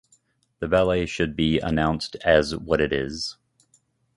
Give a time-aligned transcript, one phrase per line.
[0.57, 3.37] The ballet should be announced as what it is.